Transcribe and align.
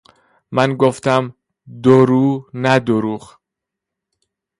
من 0.51 0.77
گفتم 0.77 1.35
دو 1.83 2.05
رو 2.05 2.49
نه 2.53 2.79
دروغ 2.79 3.39